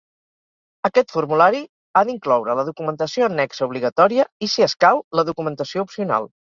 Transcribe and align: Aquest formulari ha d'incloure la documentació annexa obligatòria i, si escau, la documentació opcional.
Aquest 0.89 1.13
formulari 1.15 1.61
ha 1.99 2.03
d'incloure 2.09 2.57
la 2.61 2.67
documentació 2.71 3.31
annexa 3.31 3.71
obligatòria 3.71 4.29
i, 4.49 4.53
si 4.57 4.69
escau, 4.71 5.07
la 5.21 5.31
documentació 5.33 5.91
opcional. 5.91 6.33